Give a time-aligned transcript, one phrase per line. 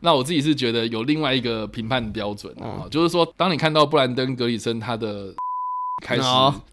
[0.00, 5.34] 那我自己是觉得有另外一个评判标准啊，就是说，当你看到布兰登·格里森他的
[6.02, 6.22] 开始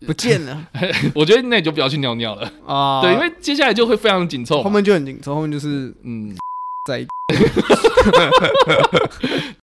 [0.05, 0.67] 不见了，
[1.13, 3.01] 我觉得那你就不要去尿尿了啊。
[3.01, 6.35] 对，因为接下来就会非常紧凑，后面就很紧凑，后面就是嗯，
[6.87, 7.05] 在。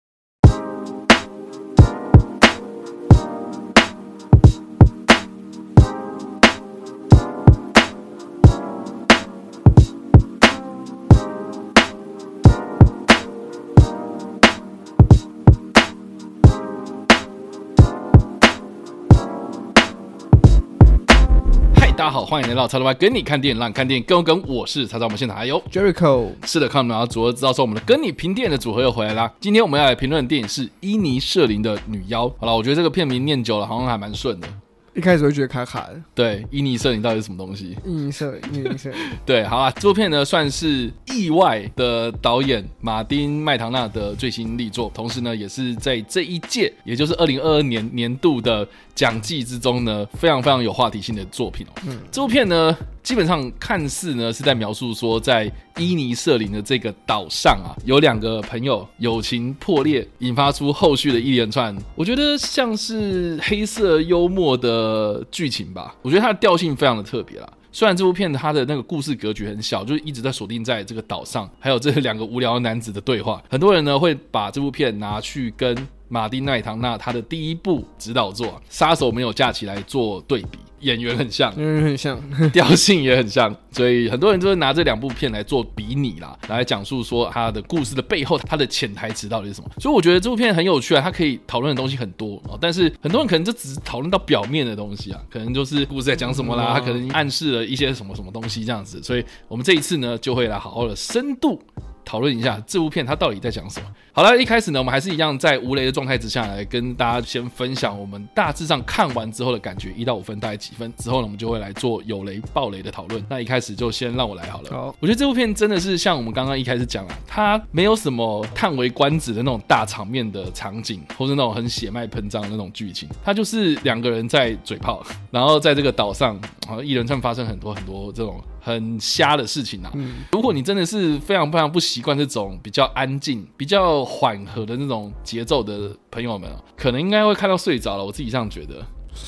[22.14, 24.40] 好，欢迎来到叉叉 Y 跟你看电影，让看电影更跟。
[24.46, 29.32] 我是叉叉，我们现场还有 Jericho，是的，看我们然组合知道说我们的跟你评电影的组合又回来啦。
[29.40, 32.32] 今天我们要来评论的电影是伊尼舍林的女妖。
[32.38, 34.46] 好了，我觉得这个片名念久了，好像还蛮顺的。
[34.94, 37.76] 一开始会觉得卡卡的，对，印尼摄影到底是什么东西？
[37.84, 51.72] 印尼摄影，印尼摄影， 对，好啊，这部片呢算是意外的导演马丁麦唐纳的最新力作，同时呢也是在这一届，也就是二零二二年年度的奖季之中呢，非常非常有话题性的作品哦。
[51.88, 52.76] 嗯，这部片呢。
[53.04, 61.76] 基本上看似呢是在描述说，在伊尼舍林的这个岛上啊，有两个朋友友情破裂，引发出后续的一连串。
[61.94, 65.94] 我觉得像是黑色幽默的剧情吧。
[66.00, 67.52] 我觉得它的调性非常的特别啦。
[67.70, 73.42] 虽然这部片它的那个故事格局很小，就是一直在锁定在这个岛上，还有这两个无聊男子的对话。
[73.50, 75.76] 很多人呢会把这部片拿去跟
[76.08, 80.58] 马丁奈唐纳他的第一部指导作《杀手没有架起来》做对比。
[80.84, 82.20] 演员很像，演员很像，
[82.52, 89.68] 调性也很像，所以很多人都会拿这两部片来做比拟啦，来讲述说他的故事的背后，他的潜台词到底是什么。
[89.78, 99.02] 所以我觉得这部片很有趣啊，它可以讨论的东西很多哦，但是很多人可能就只是讨论到表面的东西啊，可能就是故事在讲什么啦，他可能暗示了一些什么什么东西这样子。
[99.02, 101.60] 所以我们这一次呢，就会来好好的深度。
[102.06, 103.86] 讨论一下这部片它到底在讲什么。
[104.16, 110.94] 好了，一开始呢，我们还是一样在无雷的状态之下来跟大家先分享我们大致上看完之后的感觉，一到五分大概几分。
[110.96, 113.26] 之后呢，我们就会来做有雷爆雷的讨论。
[113.28, 114.70] 那一开始就先让我来好了。
[114.70, 123.08] 好，我觉得这部片真的是像我们刚刚一开始讲啊，它没有什么叹为观止的那种大场面的场景，或是那种很血脉喷张的那种剧情。
[123.24, 128.40] 它就是两个人在嘴炮，然后在这个岛上，好像一连串发生很多很多这种。
[128.64, 129.92] 很瞎的事情啊！
[130.32, 138.04] 如果你真的是非常非常不习惯这种比较安静、比较缓和的那种节奏的朋友们，可能应该会看到睡着了。
[138.04, 138.84] 我自己这样觉得，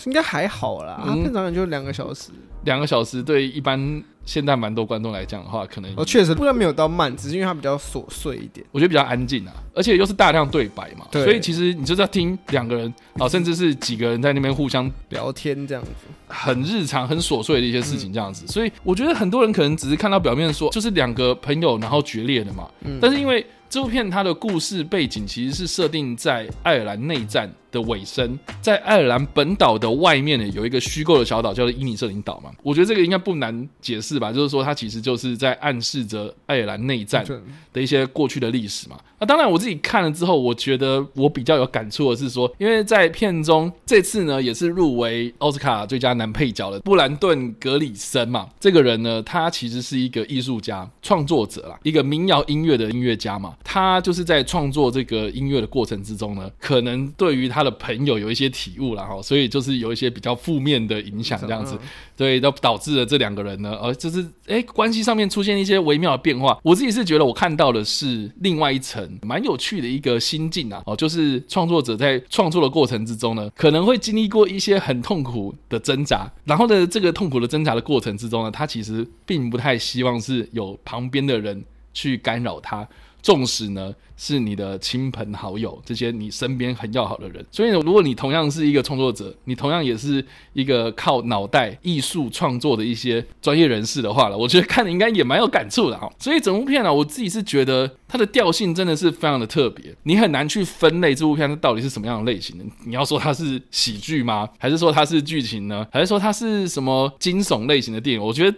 [0.06, 1.02] 应该还好啦。
[1.04, 2.30] 它片长就两个小时，
[2.64, 4.02] 两个小时对一般。
[4.26, 8.66] 现在蛮多观众来讲的话，可能哦，确实不然没有到慢，只是因为它比较琐碎一点。
[8.72, 15.90] 我觉得比较安静啊，而且又是大量对白嘛，所以其实你就是要听两个人啊，甚至是几个人在那边互相聊天这样子，
[16.26, 18.44] 很日常、很琐碎的一些事情这样子。
[18.48, 22.68] 所以我觉得很多人可能只是看到表面说，就是两个朋友然后决裂的嘛，
[23.00, 23.46] 但是因为。
[23.76, 32.50] 这部片它的故事背景其实是设定在爱尔兰内战的尾声，在爱尔兰本岛的外面呢，有一个虚构的小岛叫做伊尼舍林岛嘛。
[32.62, 37.22] 我觉得这个应该不难解释吧，就是说它其实就是在暗示着爱尔兰内战
[37.70, 38.96] 的一些过去的历史嘛。
[39.18, 48.48] 那当然，我自己看了之后，我觉得我比较有感触的是说，因为在片中这次呢，也是入围奥斯卡最佳男配角的布兰顿·格里森嘛。
[48.58, 53.54] 这个人呢，他其实是一个艺术家、创作者啦，一个民谣音乐的音乐家嘛。
[53.68, 61.76] 他就是在创作这个音乐的过程之中呢，可能对于他的朋友有一些体悟了哈，所以就是有一些比较负面的影响这样子，
[62.16, 66.56] 对，都导致了这两个人呢，呃，就是哎，关系上面出现一些微妙的变化。
[66.62, 69.18] 我自己是觉得我看到的是另外一层。
[69.22, 82.86] 蛮有趣的一个心境啊，哦，就是创作者在创作的过程之中呢，可能会经历过一些很痛苦的挣扎，然后呢，这个痛苦的挣扎的过程之中呢，他其实并不太希望是有旁边的人去干扰他。
[83.26, 96.08] 纵使呢是你的亲朋好友，这些你身边很要好的人，所以如果你同样是一个创作者，你同样也是一个靠脑袋艺术创作的一些专业人士的话了，我觉得看的应该也蛮有感触的哈。
[96.20, 102.64] 所以整部片呢，我自己是觉得它的调性真的是非常的特别，你很难去分类这部片它到底是什么样的类型的。
[102.84, 104.48] 你要说它是喜剧吗？
[104.56, 105.84] 还是说它是剧情呢？
[105.90, 108.22] 还是说它是什么惊悚类型的电影？
[108.22, 108.56] 我觉得。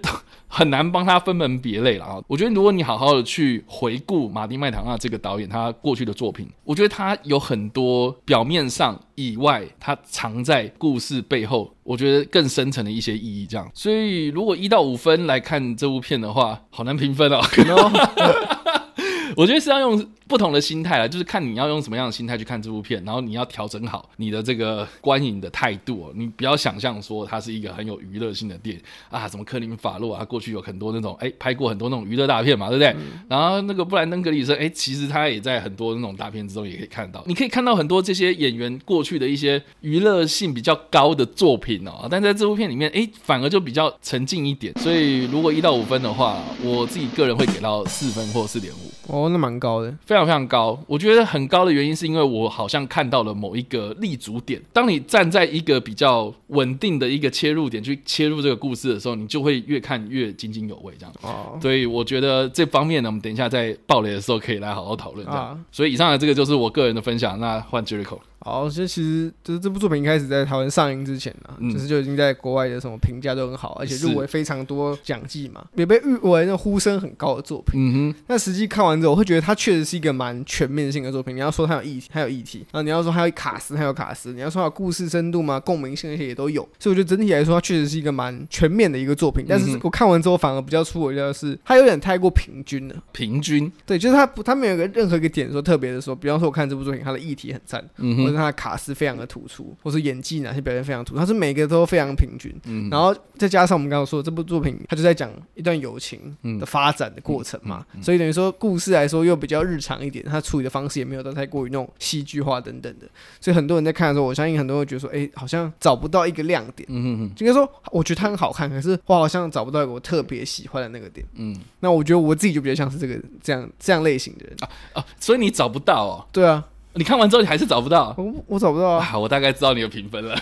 [0.48, 2.18] 很难帮他分门别类了啊！
[2.26, 13.46] 我觉得如果你好好的去回顾马丁麦唐纳这个导演他过去的作品，我觉得他有很多表面上以外，他藏在故事背后，我觉得更深层的一些意义。
[13.46, 17.40] 这样，所以如果一到五分来看这部片的话，好难评分哦。
[19.36, 32.94] 我觉得是要用不同的心态啦，就是看你要用什么样的心态去看这部片，然后你要调整好你的这个观影的态度、哦，你不要想象说它是一个很有娱乐性的电影啊，什么科林法洛啊，过去有很多那种哎拍过很多那种娱乐大片嘛，对不对？
[33.28, 44.72] 然后那个布兰登格里森，哎，其实他也在很多那种大片之中也可以看到，你可以看到很多这些演员过去的一些娱乐性比较高的作品哦，但在这部片里面，哎，反而就比较沉静一点。
[44.78, 48.90] 所以如果一到五分的话，我自己个人会给到四分或四点五。
[49.10, 49.94] 哦，那蛮高的。
[50.04, 50.78] 非常非常高。
[50.86, 54.60] 我觉得很高的原因是因为我好像看到了某一个立足点。
[54.72, 61.14] 当你站在一个比较稳定的一个切入点去切入这个故事的时候，你就会越看越津津有味，这样。
[61.22, 65.26] 哦，所以我觉得这方面呢，我们等一下在爆雷的时候可以来好好讨论。
[65.26, 67.38] 这样啊，所以以上的这个就是我个人的分享。
[67.38, 77.80] 那换 Jericho，好，这其实就是这部作品一开始在台湾上映之前啊，嗯就是就已经在国外的什么评价都很好，而且入围非常多奖季嘛，也被誉为那呼声很高的作品。
[77.80, 81.34] 嗯哼，那实际看完之后，我会觉得它确实是一个蛮全面性的作品。
[81.34, 86.62] 你要说它有议题，它有议题；然后你要说它有卡斯，它有卡斯；你要说它有故事深度嘛，共鸣性那些也都有。
[86.78, 89.44] 所以我觉得整体来说，它确实是一个蛮全面的一个作品。
[89.48, 92.94] 但是我看完之后，反而比较出我意料的是，它有点太过平均了。
[93.12, 102.54] 平均，对，就是它不，它没有一个任何一个点说特别的说，比方说我看这部作品，它的议题很赞，嗯哼，或者它的卡斯非常的突出，或是演技哪些表现非常突出，他是每个都非常平均。
[102.66, 113.06] 嗯，然后再加上我们刚刚说的这部作品，他就在讲一段友情嗯的发展的过程嘛，嗯嗯所以等于说故事来说又比较日常一点，他处理的方式也没有到太过于那种戏剧化等等的，
[113.40, 116.86] 所以很多人在看的时候，我相信很多人会觉得说，哎，好像找不到一个亮点。
[116.90, 121.26] 嗯哼哼，应该说，我觉得他很好看，可是我好像找不到一个我特别喜欢的那个点。
[121.34, 124.68] 嗯那我觉得我自己就比较像是这个这样这样类型的人啊。
[124.94, 126.26] 啊，所以你找不到哦。
[126.32, 126.64] 对啊，
[126.98, 129.16] 你看完之后你还是找不到我我找不到啊，啊？
[129.16, 130.36] 我大概知道你的评分了。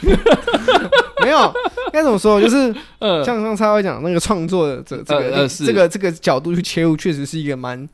[1.22, 1.52] 没有，
[1.92, 2.40] 该怎么说？
[2.40, 7.86] 就是呃， 像刚才我讲那个创作者这个、呃呃是这个这个角度去切入，确实是一个蛮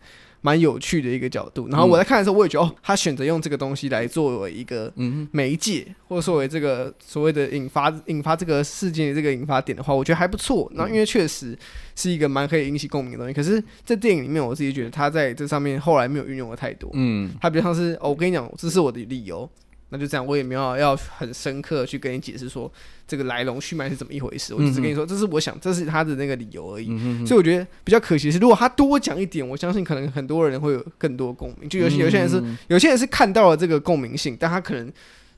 [0.43, 1.67] 蛮有趣的一个角度。
[1.71, 10.71] 然后我在看的时候，我也觉得哦，他选择用这个东西来作为一个嗯媒介，或者作为这个所谓的引发引发这个事件的这个引发点的话，我觉得还不错。
[10.75, 11.57] 然后因为确实
[11.97, 16.91] 是一个蛮可以引起共鸣的东西，可是，在电影里面，我自己觉得他在这上面后来没有运用的太多。
[16.93, 19.49] 嗯他比较像是、哦，我跟你讲，这是我的理由，
[19.93, 22.73] 那就这样，我也没有要很深刻去跟你解释说
[23.07, 26.87] 这个来龙去脉是怎么一回事，我只是跟你说，这是我想，这是他的那个理由而已。
[27.27, 31.69] 所以我觉得比较可惜的是，如果他多讲一点，我相信可能很多人会有更多共鸣。
[31.69, 34.91] 就有些有些人是嗯有些人是看到了这个共鸣性，但他可能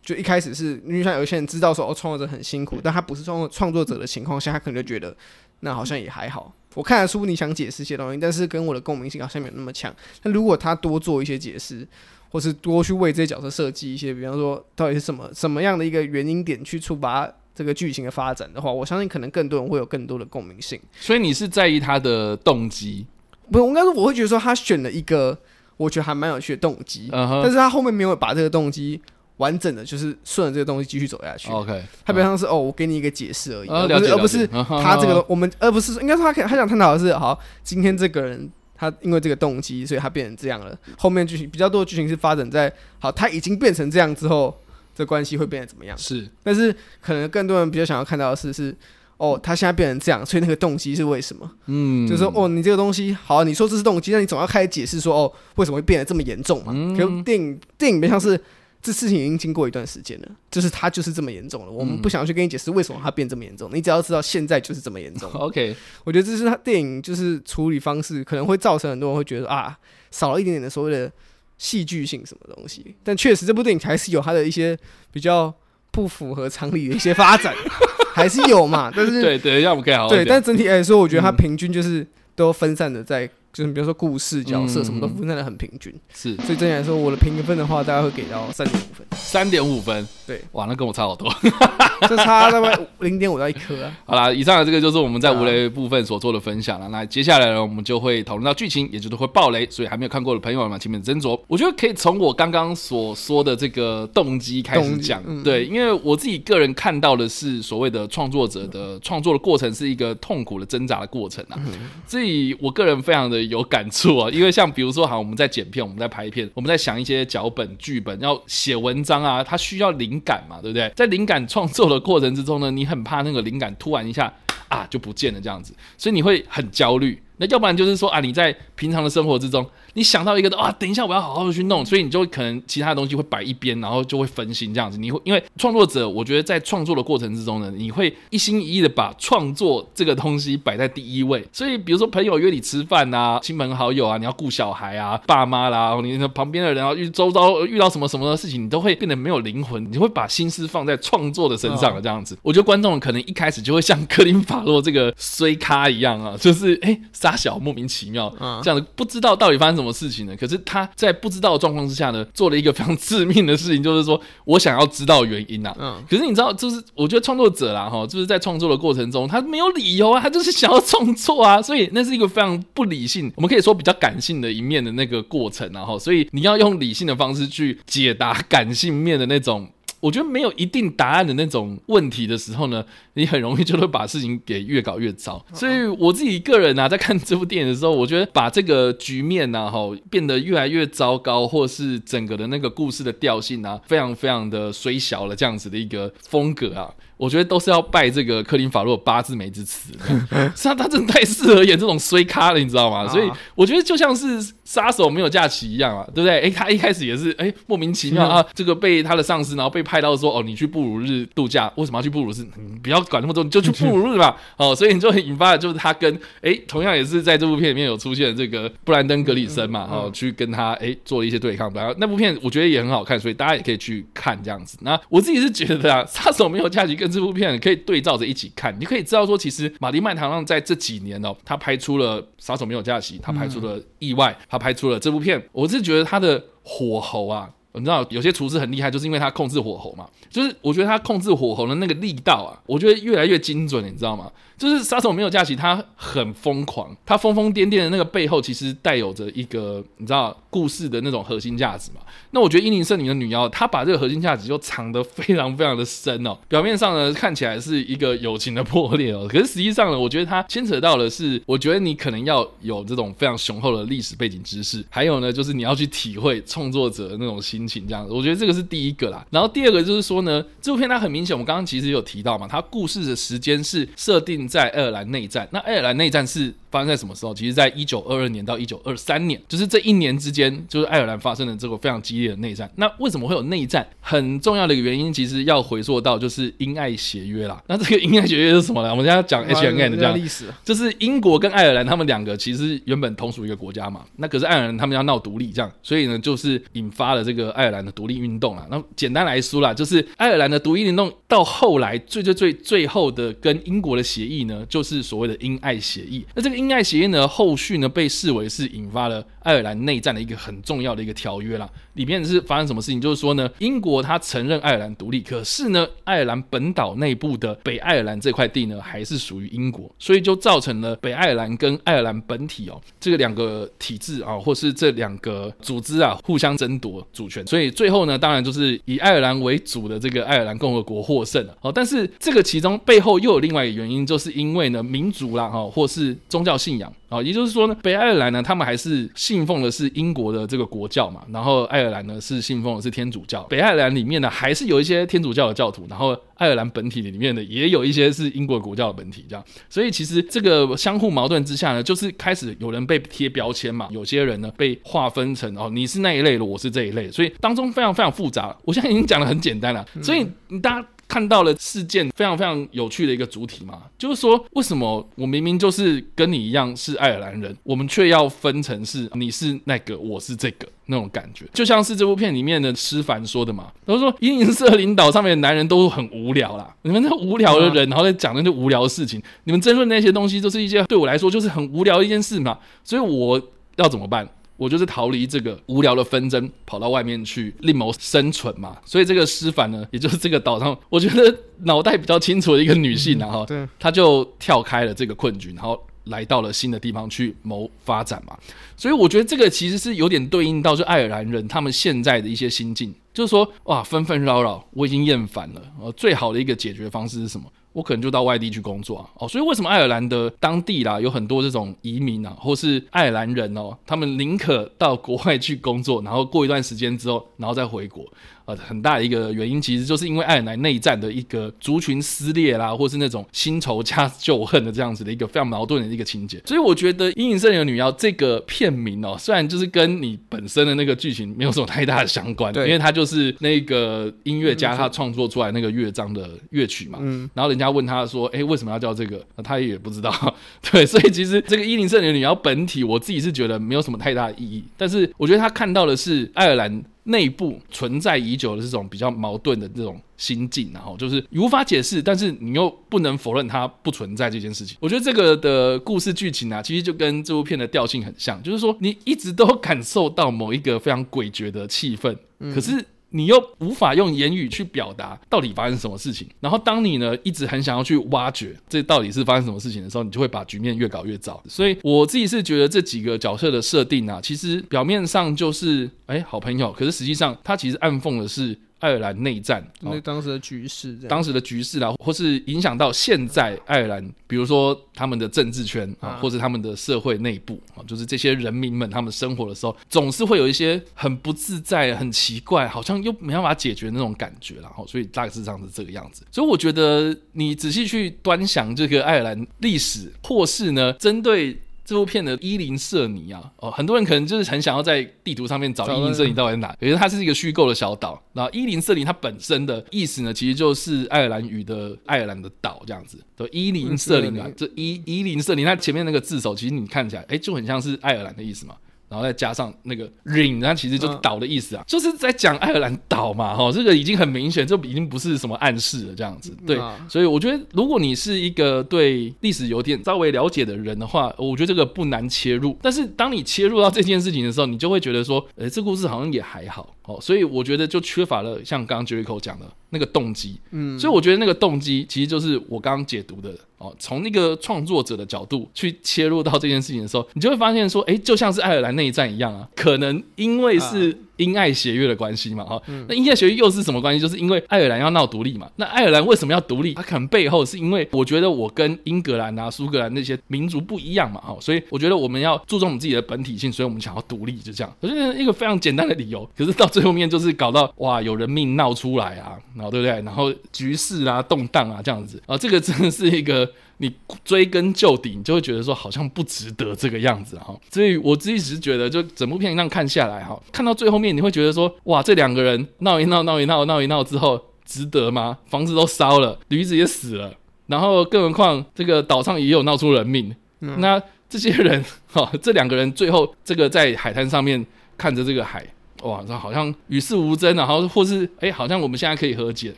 [0.00, 5.14] 就一开始是因为像有些人知道说哦创作者很辛苦，但他不是创作创作者的情况下，他可能就觉得
[5.60, 6.54] 那好像也还好。
[6.74, 9.92] 我看得出你想解释一些东西，但是跟我的共鸣性好像没有那么强。
[10.22, 11.88] 那如果他多做一些解释，
[12.36, 20.78] 或是多去为这些角色设计一些，比方说到底是什么什么样的一个原因点去触发这个剧情的发展的话，我相信可能更多人会有更多的共鸣性。
[21.00, 23.06] 所以你是在意他的动机，
[23.50, 25.38] 不，我应该说我会觉得说他选了一个
[25.78, 29.00] 我觉得还蛮有趣的动机，但是他后面没有把这个动机
[29.38, 31.50] 完整的，就是顺着这个东西继续走下去。
[31.50, 40.76] ，OK，他比较像是哦，我给你一个解释而已，啊，而，不是他这个我们，而不是应该说他可他想探讨的是，好，今天这个人他因为这个动机，所以他变成这样了。
[40.98, 44.56] 后面剧情比较多的剧情是发展在好，他已经变成这样之后，
[44.94, 45.96] 这关系会变得怎么样？
[45.96, 48.76] 是但是可能更多人比较想要看到的是是。
[49.18, 51.50] 哦，他现在变成这样，所以那个动机是为什么？
[51.68, 56.74] 嗯，就是说，哦，你这个东西好，你说这是动机，那你总要开始解释说，哦，为什么会变得这么严重嘛？
[56.76, 58.38] 嗯可电影电影比较像是
[58.86, 65.28] 这事情已经经过一段时间了，就是它就是这么严重了，我们嗯不想要去跟你解释为什么它变这么严重，你只要知道现在就是这么严重。
[65.34, 65.74] OK，
[66.04, 69.76] 我觉得这是他电影就是处理方式可能会造成很多人会觉得啊，
[70.12, 71.10] 少了一点点的所谓的
[71.58, 74.78] 戏剧性什么东西，但确实这部电影还是有它的一些
[75.10, 75.52] 比较
[75.90, 77.52] 不符合常理的一些发展，
[78.14, 85.90] 还是有嘛，但是对对，让我们可以好好对，但整体来说，我觉得它嗯平均就是都分散的在，就是比如说故事、角色嗯什么都分散的很平均。
[86.12, 86.36] 是。
[86.36, 91.32] 所以整体来说，我的评分的话，大概会给到三点五分，三点五分，对，哇，那跟我差好多。
[92.08, 93.92] 这差那么零点五到一颗啊。
[94.04, 96.88] 好啦，以上的这个就是我们在无雷部分所做的分享了。
[96.88, 101.40] 那接下来呢，我们就会讨论到剧情，也就是会爆雷，所以还没有看过的朋友们，请你们斟酌。
[101.46, 111.58] 我觉得可以从我刚刚所说的这个动机开始讲，嗯对，因为我自己个人看到的是所谓的创作者的创作的过程是一个痛苦的挣扎的过程啊，
[112.06, 114.30] 所以我个人非常的有感触啊。
[114.36, 120.90] 因为像比如说，好，我们在剪片，我们在拍片，我们在想一些脚本、剧本，要写文章啊，它需要灵感嘛，对不对？
[120.96, 124.32] 在灵感创作的过程之中呢，你很怕那个灵感突然一下
[124.68, 127.22] 啊就不见了这样子，所以你会很焦虑。
[127.38, 134.96] 那要不然就是说啊，你在平常的生活之中，你想到一个啊，等一下我要好好的去弄，所以你就可能其他的东西会摆一边，然后就会分心这样子。
[134.96, 141.46] 你会因为创作者，我觉得在创作的过程之中呢，你会一心一意的把创作这个东西摆在第一位。
[141.52, 152.38] 所以比如说朋友约你吃饭啊，亲朋好友啊，你要顾小孩啊，爸妈啦，你旁边的人啊，遇周遭遇到什么什么的事情，你都会变得没有灵魂，你会把心思放在创作的身上了这样子。
[152.42, 156.98] 我觉得观众可能一开始就会像克林法洛这个衰咖一样啊，就是哎。
[157.26, 160.36] 傻小莫名其妙，这样的不知道到底发生什么事情呢？
[160.38, 165.74] 可是他在不知道的状况之下呢，做了一个非常致命的事情，就是说我想要知道原因呐。
[165.76, 179.68] 嗯，可是你知道，就是我觉得创作者啦，哈，就是在创作的过程中，他没有理由啊，他就是想要创作啊， 所以那是一个非常不理性，我们可以说比较感性的一面的那个过程，然后，所以你要用理性的方式去解答感性面的那种。
[180.00, 182.84] 我觉得没有一定答案的那种问题的时候呢，
[183.14, 185.44] 你很容易就会把事情给越搞越糟。
[185.52, 189.78] 所以我自己个人啊，在看这部电影的时候，我觉得把这个局面呢，哈，
[190.10, 196.92] 变得越来越糟糕，或是整个的那个故事的调性啊，非常非常的衰小了，这样子的一个风格啊。
[197.16, 199.92] 我觉得都是要拜这个克林法洛八字眉之词，
[200.54, 203.08] 是啊，他真的太适合演这种衰咖了，你知道吗？
[203.08, 206.40] 所以我觉得就像是杀手没有假期一样啊，对不对？
[206.40, 212.44] 哎，他一开始也是哎莫名其妙啊，这个被他的上司然后被派到说哦，你去布鲁日度假，为什么要去布鲁日？
[212.56, 214.36] 你不要管那么多，你就去布鲁日吧。
[214.58, 221.72] 哦，所以你就引发的就是他跟哎同样也是在这部片里面有出现的这个布兰登格里森嘛，哦，去跟他哎做了一些对抗。
[221.72, 224.76] 然后那部片我觉得也很好看，所以大家也可以去看这样子。
[224.82, 235.42] 那我自己是觉得啊，杀手没有假期跟这部片可以对照着一起看，你可以知道说，其实马丁麦唐浪在这几年哦，他拍出了《杀手没有假期》，他拍出了《意外》，他拍出了这部片。
[235.52, 240.06] 我是觉得他的火候啊，你知道有些厨师很厉害，就是因为他控制火候嘛。
[240.28, 244.30] 就是我觉得他控制火候的那个力道啊，我觉得越来越精准，你知道吗？
[244.58, 252.00] 就是杀手没有假期，他很疯狂，他疯疯癫癫的那个背后，其实带有着一个你知道故事的那种核心价值嘛。
[252.30, 256.36] 那我觉得伊宁圣女的女妖，她把这个核心价值就藏得非常非常的深哦。
[256.48, 268.12] 表面上呢，看起来是一个友情的破裂哦，可是实际上呢，我觉得它牵扯到的是，我觉得你可能要有这种非常雄厚的历史背景知识，还有呢，就是你要去体会创作者的那种心情，这样子。
[268.12, 269.26] 我觉得这个是第一个啦。
[269.30, 274.46] 然后第二个就是说呢，这部片它很明显，我们刚刚其实有提到嘛，它故事的时间是设定。
[274.46, 276.54] 在爱尔兰内战，那爱尔兰内战是。
[276.68, 277.32] 发生在什么时候？
[277.32, 282.70] 其实，在一九二二年到一九二三年，就是这一年之间，就是爱尔兰发生了这个非常激烈的内战。
[282.76, 283.86] 那为什么会有内战？
[284.02, 287.62] 很重要的一个原因，其实要回溯到就是英爱协约啦。
[287.66, 288.90] 那这个英爱协约是什么呢？
[288.90, 294.04] 我们现在讲 H N N 的这样历史，就是英国跟爱尔兰他们两个其实原本同属一个国家嘛。
[294.16, 298.66] 那可是爱尔兰他们要闹独立，这样，所以呢，就是引发了这个爱尔兰的独立运动啊。
[298.70, 306.24] 那简单来说啦，就是爱尔兰的独立运动到后来最最最最后的跟英国的协议呢，就是所谓的英爱协议。
[306.34, 311.68] 那这个英爱协议呢，后续呢，被视为是引发了爱尔兰内战的一个很重要的一个条约啦。
[311.94, 313.00] 里面是发生什么事情？
[313.00, 327.46] 就是说呢，英国他承认爱尔兰独立，可是呢，爱尔兰本岛内部的北爱尔兰这块地呢，还是属于英国，所以就造成了北爱尔兰跟爱尔兰本体哦，这个两个体制啊，或是这两个组织啊，互相争夺主权。
[327.46, 331.56] 所以最后呢，当然就是以爱尔兰为主的这个爱尔兰共和国获胜了。
[331.62, 336.92] 哦，但是这个其中背后又有另外一个原因，就是因为呢，民族啦，哈，或是宗教信仰。
[337.08, 343.42] 啊，也就是说呢，北爱尔兰呢，他们还是信信奉的是英国的这个国教嘛，然后爱尔兰呢是信奉的是天主教。
[343.42, 349.44] 北爱尔兰里面呢，还是有一些天主教的教徒，然后爱尔兰本体里面呢，也有一些是英国国教的本体，这样。
[349.68, 358.56] 所以其实这个相互矛盾之下呢，就是开始有人被贴标签嘛，有些人呢被划分成哦，你是那一类的，我是这一类，所以当中非常非常复杂。
[358.64, 360.26] 我现在已经讲的很简单了，所以
[360.62, 360.88] 大家。
[361.08, 383.40] 看到了事件非常非常有趣的一个主体嘛，就是说为什么我明明就是跟你一样是爱尔兰人，我们却要分成是你是那个我是这个那种感觉，就像是这部片里面的施凡说的嘛，他说阴影色领导上面的男人都很无聊啦， 你们那无聊的人，然后在讲那些无聊的事情，你们争论那些东西，都是一些对我来说就是很无聊的一件事嘛，所以我
[383.76, 384.28] 要怎么办？
[384.56, 388.76] 我就是逃离这个无聊的纷争，跑到外面去另谋生存嘛。
[388.84, 398.36] 所以这个施凡呢，也就是这个岛上，我觉得脑袋比较清楚的一个女性，然后对，她就跳开了这个困局，然后来到了新的地方去谋发展嘛。
[398.76, 405.62] 所以我觉得这个其实是有点对应到就爱尔兰人他们现在的一些心境，就是说哇，纷纷扰扰，我已经厌烦了。
[405.80, 407.46] 呃，最好的一个解决方式是什么？
[407.76, 409.04] 我可能就到外地去工作啊。
[409.18, 418.02] 哦，所以为什么爱尔兰的当地啦有很多这种移民啊，或是爱尔兰人哦，他们宁可到国外去工作，然后过一段时间之后，然后再回国。
[418.46, 426.40] 呃，很大的一个原因，其实就是因为爱尔兰内战的一个族群撕裂啦，或是那种新仇加旧恨的这样子的一个非常矛盾的一个情节。
[426.46, 437.00] 所以我觉得《阴影森林的女妖》这个片名哦，虽然就是跟你本身的那个剧情没有什么太大的相关，因为它就是那个音乐家他创作出来那个乐章的乐曲嘛。
[437.02, 437.28] 嗯。
[437.34, 440.12] 然后人家问他说：“哎，为什么要叫这个？”他也不知道。
[440.70, 444.62] 对，所以其实这个《阴影森林的女妖》本体，我自己是觉得没有什么太大的意义。
[444.76, 446.84] 但是我觉得他看到的是爱尔兰。
[447.06, 454.76] 内部存在已久的这种比较矛盾的这种心境，然后就是你无法解释，但是你又不能否认它不存在这件事情。
[454.80, 462.16] 我觉得这个的故事剧情啊，其实就跟这部片的调性很像，就是说你一直都感受到某一个非常诡谲的气氛，
[462.54, 462.84] 可是。
[463.10, 471.42] 你又无法用言语去表达到底发生什么事情，然后当你呢一直很想要去挖掘这到底是发生什么事情的时候，你就会把局面越搞越糟。
[471.48, 478.58] 所以我自己是觉得这几个角色的设定啊，其实表面上就是哎好朋友，可是实际上他其实暗讽的是。
[478.78, 496.22] 爱尔兰内战，那当时的局势，当时的局势啦，或是影响到现在爱尔兰，比如说他们的政治圈啊，或者他们的社会内部啊，就是这些人民们他们生活的时候，总是会有一些很不自在、很奇怪，好像又没办法解决那种感觉，然后所以大致上是这个样子。
[496.30, 501.56] 所以我觉得你仔细去端详这个爱尔兰历史，或是呢针对。
[501.86, 508.20] 这部片的伊林瑟尼啊，哦，很多人可能就是很想要在地图上面找伊林瑟尼到底在哪，可是它是一个虚构的小岛。
[508.32, 513.18] 然后伊林瑟尼它本身的意思呢，其实就是爱尔兰语的爱尔兰的岛这样子。
[513.36, 518.74] 对，伊林瑟尼啊，这伊伊林瑟尼，它前面那个字首，其实你看起来，哎，就很像是爱尔兰的意思嘛。
[519.08, 526.56] 然后再加上那个 ring，它其实就是岛的意思啊，就是在讲爱尔兰岛嘛，哈，这个已经很明显，这已经不是什么暗示了，这样子。
[526.66, 532.76] 对，所以我觉得，如果你是一个对历史有点稍微了解的人的话，我觉得这个不难切入。
[532.82, 537.18] 但是当你切入到这件事情的时候，你就会觉得说，哎，这故事好像也还好哦。
[537.20, 540.58] 所以我觉得就缺乏了像刚刚 Jericho 讲的那个动机。
[540.72, 543.56] 嗯，所以我觉得那个动机其实就是我刚刚解读的。
[543.78, 551.16] 哦，从那个创作者的角度去切入到这件事情的时候，你就会发现说，哎，就像是爱尔兰内战一样啊，可能因为是。
[551.36, 554.20] 英爱协约的关系嘛，哈，那英爱协约又是什么关系？
[554.20, 555.70] 就是因为爱尔兰要闹独立嘛。
[555.76, 556.94] 那爱尔兰为什么要独立？
[556.94, 564.92] 它可能背后是因为我觉得我跟英格兰啊、苏格兰那些民族不一样嘛，哈，所以我觉得我们要注重我们自己的本体性，所以我们想要独立，就这样。
[565.00, 570.22] 我觉得一个非常简单的理由，可是到最后面就是搞到哇，有人命闹出来啊，然后对不对？
[570.22, 573.70] 然后局势啊动荡啊这样子啊，这个真的是一个。
[573.98, 574.12] 你
[574.44, 577.74] 追根究底，你就会觉得说好像不值得这个样子哈。
[577.90, 585.56] 所以我自己只是觉得，就整部片这样看下来哈，看到最后面你会觉得说，哇，这两个人闹一闹闹一闹闹一闹之后，值得吗？
[585.66, 587.54] 房子都烧了，驴子也死了，
[587.86, 590.54] 然后更何况这个岛上也有闹出人命。
[590.78, 594.84] 那这些人哈，这两个人最后这个在海滩上面
[595.16, 595.82] 看着这个海，
[596.22, 599.94] 哇，这好像与世无争，然后或是哎，好像我们现在可以和解，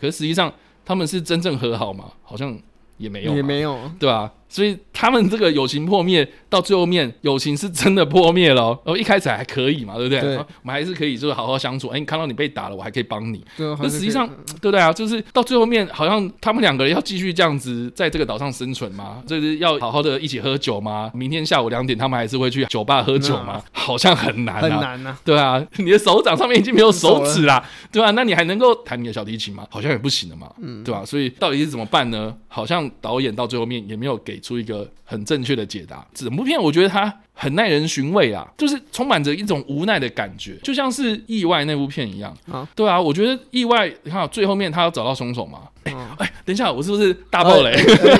[0.00, 0.52] 可是实际上
[0.84, 2.10] 他们是真正和好吗？
[2.24, 2.58] 好像。
[2.96, 4.32] 也没有，也没有，对吧？
[4.54, 8.66] 所以他们这个友情破灭，到最后面友情是真的破灭了。
[8.84, 10.36] 然后一开始还可以嘛，对不对？
[10.36, 11.88] 我们还是可以就是好好相处。
[11.88, 13.44] 哎，你看到你被打了，我还可以帮你。
[13.58, 14.28] 那实际上，
[14.60, 14.92] 对不对啊？
[14.92, 19.20] 就是到最后面，好像他们两个人要继续这样子在这个岛上生存吗？
[19.26, 21.10] 就是要好好的一起喝酒吗？
[21.12, 23.60] 明天下午两点，他们还是会去酒吧喝酒吗？
[23.72, 25.18] 好像很难，很难呐。
[25.24, 28.12] 对啊，你的手掌上面已经没有手指啦， 对吧？
[28.12, 29.66] 那你还能够弹你的小提琴吗？
[29.68, 31.04] 好像也不行了嘛，嗯，对吧？
[31.04, 32.32] 所以到底是怎么办呢？
[32.46, 35.24] 好像导演到最后面也没有给出一个很。
[35.24, 42.66] 正确的解答，整部片我觉得它很耐人寻味啊，就是充满着一种无奈的感觉，就像是意外那部片一样啊。
[42.74, 45.58] 对啊，我觉得意外，你看最后面他要找到凶手嘛？
[45.84, 47.74] 哎，等一下，我是不是大爆雷？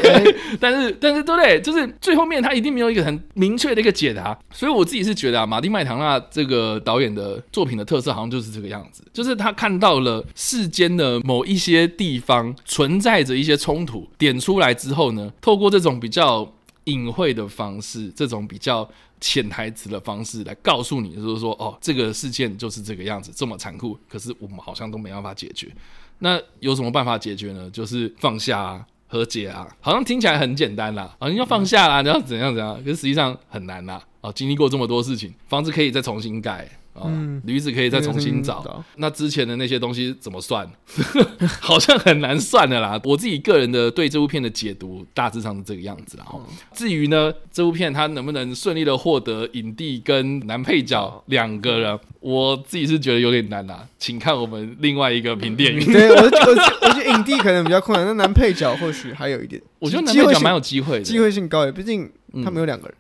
[0.61, 1.59] 但是，但是，对不对？
[1.62, 16.53] 就是最后面他一定没有一个很明确的一个解答，所以我自己是觉得啊，马丁麦唐纳这个导演的作品的特色好像就是这个样子，就是他看到了世间的某一些地方存在着一些冲突，点出来之后呢，透过这种比较。
[16.85, 18.88] 隐晦的方式，这种比较
[19.20, 25.70] 潜台词的方式来告诉你，就是说，哦，这个事件就是这个样子，这么残酷，可是我们好像都没办法解决。
[26.18, 27.70] 那有什么办法解决呢？
[27.70, 34.03] 就是放下啊，和解啊，好像听起来很简单啦，啊，你要放下啦，你要怎样怎样，可是实际上很难啦。
[34.20, 36.66] 啊，经历过这么多事情，房子可以再重新盖。
[36.95, 37.11] 啊，
[37.45, 38.85] 驴子可以再重新找。
[38.97, 40.69] 那之前的那些东西怎么算？
[41.61, 43.01] 好像很难算的啦。
[43.05, 46.25] 我自己个人的对这部片的解读大致上是这个样子啦。
[46.73, 53.87] 至于呢，这部片它能不能顺利的获得影帝跟男配角两个人，我自己是觉得有点难啦。
[53.99, 55.93] 请看我们另外一个评电影。
[55.93, 59.61] 对我，我我觉得影帝可能比较困难，那男配角或许还有一点。
[59.81, 62.11] 我觉得男配角蛮有机会的，机会性高，毕竟
[62.45, 62.95] 他们有两个人。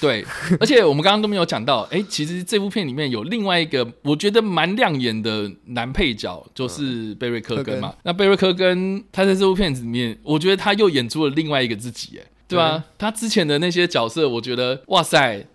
[0.00, 0.24] 对，
[0.60, 7.94] 而且我们刚刚都没有讲到，哎，其实这部片里面有另外一个我觉得蛮亮眼的男配角，就是贝瑞科根嘛。
[8.02, 12.84] 那贝瑞科根他在这部片子里面，我觉得他又演出了另外一个自己，哎，对吧？
[12.98, 15.46] 他之前的那些角色，我觉得哇塞。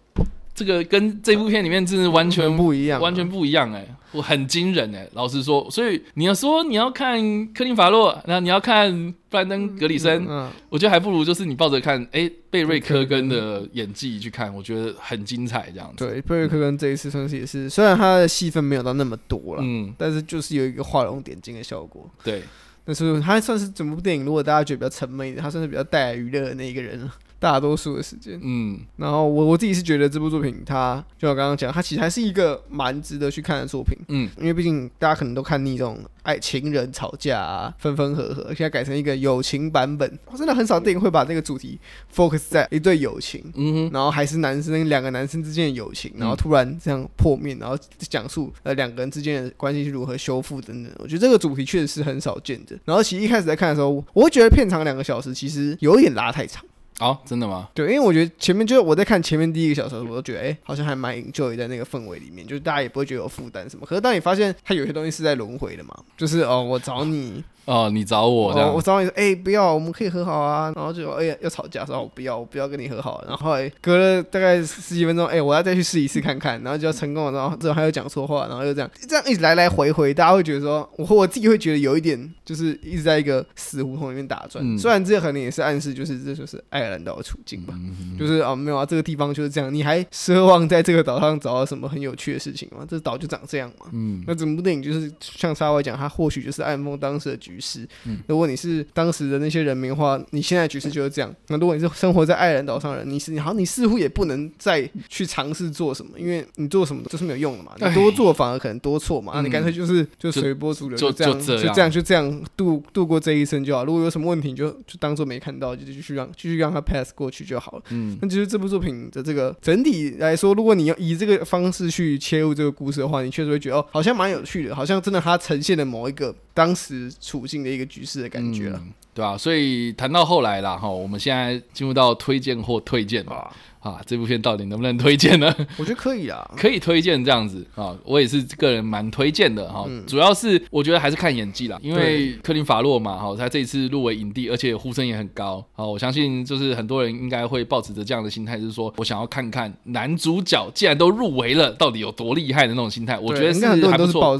[0.55, 7.19] 这个跟这部片里面真的完全不一样，完全不一样哎，我很惊人哎，老实说，所以你要说你要看
[7.53, 16.05] 克林法洛，那你要看布兰登格里森，嗯，我觉得还不如就是你抱着看哎贝瑞科根的演技去看，我觉得很精彩这样子。
[16.05, 22.09] 对，贝瑞科根这一次算是也是，虽然他的戏份没有到那么多了，嗯，但是就是有一个画龙点睛的效果。
[22.23, 22.41] 对，
[22.83, 27.13] 但是他算是整部电影，如果大家觉得比较沉闷一点，他算是比较带来娱乐的那一个人了。
[27.39, 41.79] 大多数的时间，嗯，然后我我自己是觉得这部作品，它就我刚刚讲，它其实还是一个蛮值得去看的作品，嗯，因为毕竟大家可能都看腻这种爱情人吵架啊，分分合合，现在改成一个友情版本，我真的很少电影会把这个主题
[42.13, 52.77] focus 在一对友情，嗯哼，然后还是男生两个男生之间的友情，然后突然这样破灭，然后讲述呃两个人之间的关系是如何修复等等，我觉得这个主题确实是很少见的。
[52.83, 56.61] 然后其实一开始在看的时候，我会觉得片长两个小时，其实有一点拉太长。
[56.99, 57.69] 哦，真的吗？
[57.73, 63.85] 对，因为我觉得前面就是我在看前面第一个小时，我都觉得哎，好像还蛮 enjoy 在那个氛围里面，就是大家也不会觉得有负担什么。
[63.85, 67.43] 可是当你发现它有些东西是在轮回的嘛，就是哦，我找你。
[67.65, 70.71] 哦，你找我这样，我找你说，哎，不要，我们可以和好啊。
[70.75, 73.23] 然后就，哎呀，要吵架，说我不要，我不要跟你和好。
[73.27, 77.31] 然后后来隔了大概十几分钟，哎，我要再去试一次看看，然后就要成功了。
[77.31, 84.77] 然后之后他又讲错话，然后又这样，这样一直来来回回，大家会觉得说，我和我自己会觉得有一点，就是一直在一个死胡同里面打转。
[84.77, 87.73] 虽然这可能也是暗示，就是这就是爱尔兰岛的处境吧，
[88.17, 89.73] 就是啊，没有啊，这个地方就是这样。
[89.73, 92.85] 你还奢望在这个岛上找到什么很有趣的事情吗？
[92.89, 93.85] 这岛就长这样嘛。
[93.91, 97.87] 嗯，那整部电影就是像沙威讲，他或许就是暗讽当时的局势。
[98.05, 98.19] 嗯。
[98.27, 101.33] 如果你是当时的那些人民的话，你现在局势就是这样。
[101.47, 107.71] 那如果你是生活在爱尔兰岛上人，你是好，你似乎也不能再去尝试做什么，因为你做什么都是没有用的嘛。
[107.79, 109.33] 你多做反而可能多错嘛。
[109.35, 113.85] 那你干脆就是就随波逐流，就这样，就这样，就这样度度过这一生就好。
[113.85, 117.83] 如果有什么问题，就就当做没看到，就继续让继续让它 pass 过去就好了。
[117.89, 128.81] 嗯，那其实这部作品的这个整体来说，如果你要以这个方式去切入这个故事的话，你确实会觉得哦，好像蛮有趣的，好像真的它呈现了某一个当时处境的一个局势的感觉了。
[129.11, 129.37] 对吧？
[129.37, 133.53] 所以谈到后来啦哈，我们现在进入到推荐或推荐吧。
[133.79, 135.53] 啊，这部片到底能不能推荐呢？
[135.77, 139.87] 我觉得可以啊，可以推荐这样子啊，我也是个人蛮推荐的哈。
[140.05, 145.65] 主要是我觉得还是看演技啦，因为克林法洛嘛，哈，他这一次入围影帝，而且呼声也很高。
[145.71, 153.17] 好，我相信就是很多人应该会抱持着这样的心态，就是说我想要看看男主角既然都入围了，到底有多厉害的那种心态。
[153.17, 154.37] 我觉得是还不错。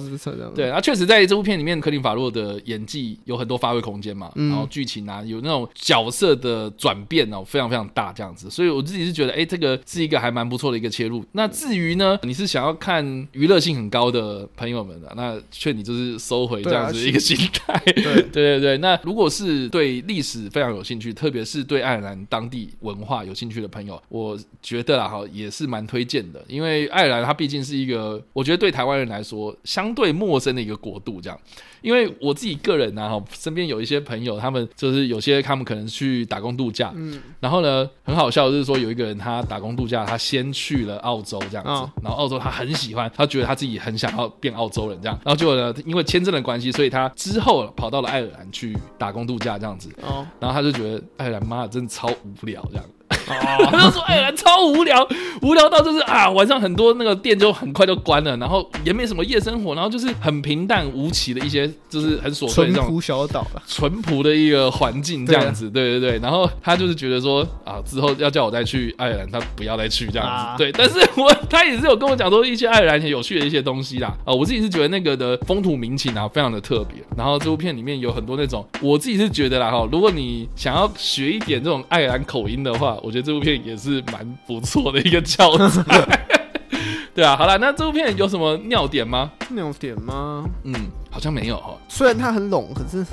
[0.54, 8.49] 对，那确实在这部片里面，克林法洛的演技有很多发挥空间嘛，然后剧情啊，有那种角色的转变哦，非常非常大这样子。
[8.49, 9.28] 所以我自己是觉得。
[9.31, 11.23] 哎，这个是一个还蛮不错的一个切入。
[11.33, 17.79] 那至于呢，你是想要看娱乐性很高的朋友们的，那劝你就是收回这样子一个心态。
[17.85, 18.77] 对 对对对。
[18.79, 26.43] 那如果是对历史非常有兴趣，特别是对爱尔兰当地文化有兴趣的朋友，我觉得啊哈，也是蛮推荐的。
[26.47, 31.39] 因为爱尔兰它毕竟是一个，我觉得对台湾人来说相对陌生的一个国度，这样。
[31.81, 52.86] 因为我自己个人呢，哈，身边有一些朋友，他们就是有些他们可能去打工度假，嗯，然后呢，很好笑，就是说有一个人他打工度假，他先去了澳洲这样子，然后澳洲他很喜欢，他觉得他自己很想要变澳洲人这样，然后结果呢，因为签证的关系，所以他之后跑到了爱尔兰去打工度假这样子，哦，然后他就觉得爱尔兰妈真的超无聊这样。
[53.69, 55.07] 他就说：“哎，超无聊，
[55.41, 66.19] 无聊到就是啊，晚上很多那个店就很快就关了，然后也没什么夜生活，然后就是很平淡无奇的一些，就是很琐碎这种小岛了，淳朴的一个环境这样子，对对对。
[66.19, 70.63] 然后他就是觉得说啊，之后要叫我再去爱尔兰，他不要再去这样子。
[70.63, 74.15] 对，但是我他也是有跟我讲说一些爱尔兰很有趣的一些东西啦。
[74.25, 77.03] 啊，我自己是觉得那个的风土民情啊，非常的特别。
[77.17, 85.83] 然后这部片里面有很多那种，我自己是觉得啦哈，如果你想要学一点这种爱尔兰口音的话，我觉得这部片也是蛮不错的一个教材。
[87.15, 89.31] 对啊，好了，那这部片有什么尿点吗？
[89.49, 90.45] 尿点吗？
[90.63, 90.73] 嗯，
[91.09, 91.77] 好像没有哈。
[91.88, 93.05] 虽然它很拢，可是。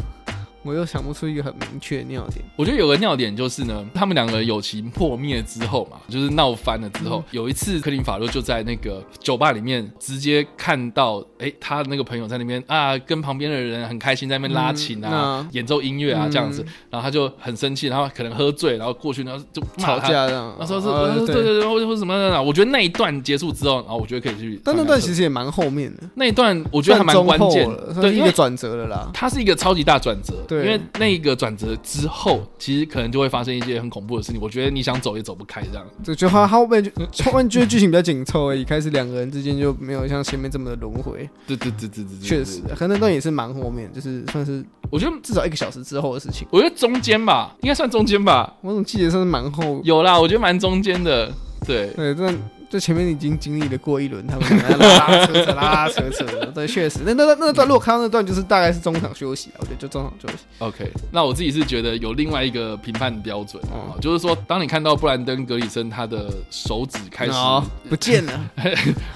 [0.67, 2.45] 我又想不出一个很明确的尿点。
[2.57, 20.87] 我觉得有个尿点就是呢，他们两个友情破灭之后嘛，就是闹翻了之后，有一次克林法洛就在那个酒吧里面直接看到，哎，他的那个朋友在那边啊，跟旁边的人很开心在那边拉琴啊、演奏音乐啊这样子，然后他就很生气，然后可能喝醉，然后过去然后就吵架这样，他说是，
[21.27, 22.43] 对对对，或者或什么的。
[22.43, 24.61] 我觉得那一段结束之后，然后我觉得可以去。
[24.65, 29.11] 但那段其实也蛮后面的，那一段我觉得还蛮关键的，对一个转折了啦。
[29.15, 34.41] 它是一个超级大转折，对，因为那一个转折之后，其实可能就会发生一些很恐怖的事情。
[34.41, 35.87] 我觉得你想走也走不开，这样。
[36.05, 41.29] 对，就他后面就后面觉得剧情比较紧凑而已，开始两个人之间就没有像前面这么的轮回。
[41.47, 46.47] 对对对对对，确实，可能那段也是蛮后面，就是算是我觉得至少一个小时之后的事情。
[46.51, 48.55] 我觉得中间吧，应该算中间吧。
[48.61, 49.81] 我怎么记得算是蛮后？
[49.85, 51.33] 有啦，我觉得蛮中间的。
[51.67, 52.33] 对对，这。
[52.69, 60.45] 就前面已经经历了过一轮，他们拉拉扯扯拉拉扯扯的，对，确实，那那那段如果看到那段，就是大概是中场休息我觉得就中场休息。
[60.59, 67.33] OK，那我自己是觉得有另外一个评判标准啊，就是说，当你看到布兰登·格里森他的手指开始
[67.89, 68.51] 不见了，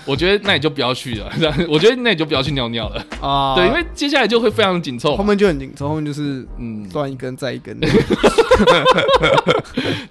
[0.04, 1.32] 我觉得那你就不要去了，
[1.68, 3.04] 我觉得那你就不要去尿尿了。
[3.20, 6.88] 啊，对，因为接下来就会非常紧凑，后面就很紧凑，后面就是嗯。
[6.90, 7.78] 断一根再一根。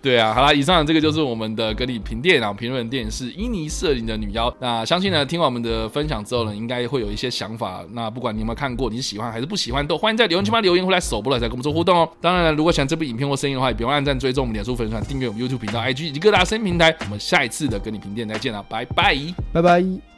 [0.01, 3.39] 对啊，好啦，以上这个就是我们的格里评电脑评论电影是。
[3.39, 7.83] 伊尼摄影的女妖，那相信呢，听完我们的分享之后呢，应该会有一些想法。
[7.91, 12.09] 那不管你有没有看过，你喜欢还是不喜欢，都欢迎在留言区发留言或来首播了再跟我们做互动哦。
[12.19, 16.95] 当然了，如果喜欢这部影片或声音的话，也别忘按赞、追踪我们脸书粉丝团、订阅我们 YouTube 频道、IG 以及各大声音平台。
[17.01, 19.15] 我们下一次的跟你评电再见了，拜拜，
[19.53, 20.08] 拜拜。